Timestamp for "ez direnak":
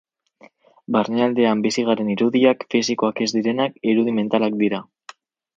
3.27-3.79